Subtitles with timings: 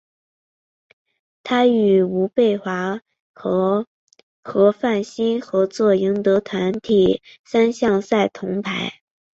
[1.43, 3.01] 他与吴蓓华
[3.35, 3.85] 和
[4.43, 8.99] 何苑欣合作赢得团体三项赛铜牌。